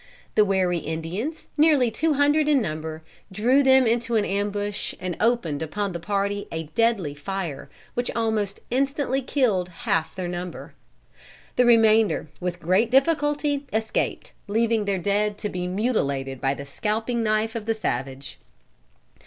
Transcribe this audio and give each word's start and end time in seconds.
The 0.33 0.43
wary 0.43 0.79
Indians, 0.79 1.47
nearly 1.57 1.91
two 1.91 2.13
hundred 2.13 2.47
in 2.47 2.59
number, 2.59 3.03
drew 3.31 3.61
them 3.61 3.85
into 3.85 4.15
an 4.15 4.25
ambush 4.25 4.95
and 4.99 5.15
opened 5.19 5.61
upon 5.61 5.91
the 5.91 5.99
party 5.99 6.47
a 6.51 6.63
deadly 6.73 7.13
fire 7.13 7.69
which 7.93 8.09
almost 8.15 8.61
instantly 8.71 9.21
killed 9.21 9.69
half 9.69 10.15
their 10.15 10.27
number. 10.27 10.73
The 11.55 11.65
remainder 11.65 12.29
with 12.39 12.59
great 12.59 12.89
difficulty 12.89 13.67
escaped, 13.71 14.31
leaving 14.47 14.85
their 14.85 14.97
dead 14.97 15.37
to 15.37 15.49
be 15.49 15.67
mutilated 15.67 16.41
by 16.41 16.55
the 16.55 16.65
scalping 16.65 17.21
knife 17.21 17.53
of 17.53 17.67
the 17.67 17.75
savage. 17.75 18.39